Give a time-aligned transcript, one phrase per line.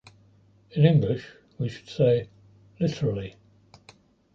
[0.71, 1.27] In English,
[1.59, 2.27] we should say
[2.79, 3.35] 'literally'.